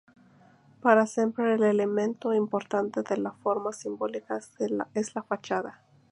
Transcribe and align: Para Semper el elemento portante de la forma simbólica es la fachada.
Para 0.81 1.05
Semper 1.05 1.45
el 1.49 1.61
elemento 1.61 2.31
portante 2.49 3.03
de 3.03 3.17
la 3.17 3.33
forma 3.33 3.71
simbólica 3.71 4.41
es 4.95 5.13
la 5.13 5.21
fachada. 5.21 5.83